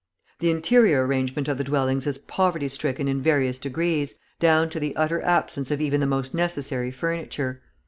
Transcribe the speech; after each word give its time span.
The 0.39 0.49
interior 0.49 1.05
arrangement 1.05 1.47
of 1.47 1.59
the 1.59 1.63
dwellings 1.63 2.07
is 2.07 2.17
poverty 2.17 2.67
stricken 2.69 3.07
in 3.07 3.21
various 3.21 3.59
degrees, 3.59 4.15
down 4.39 4.67
to 4.71 4.79
the 4.79 4.95
utter 4.95 5.21
absence 5.21 5.69
of 5.69 5.79
even 5.79 5.99
the 6.01 6.07
most 6.07 6.33
necessary 6.33 6.89
furniture. 6.89 7.61